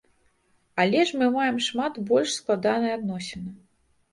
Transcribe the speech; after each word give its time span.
Але 0.83 1.03
ж 1.09 1.19
мы 1.21 1.27
маем 1.35 1.57
шмат 1.67 1.99
больш 2.13 2.29
складаныя 2.41 2.99
адносіны. 3.01 3.51